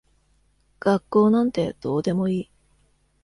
[0.79, 2.49] 学校なんてどうでもいい。